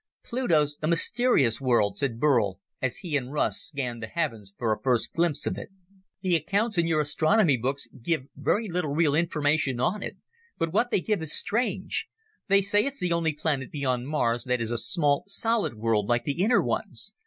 [0.23, 4.81] "Pluto's a mysterious world," said Burl as he and Russ scanned the heavens for a
[4.81, 5.69] first glimpse of it.
[6.21, 10.17] "The accounts in your astronomy books give very little real information on it
[10.57, 12.07] but what they give is strange.
[12.47, 16.23] They say it's the only planet beyond Mars that is a small solid world like
[16.23, 17.13] the inner ones.